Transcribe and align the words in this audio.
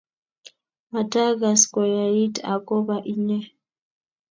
matagas 0.93 1.61
koyait 1.73 2.35
agoba 2.53 2.95
inye 3.13 3.39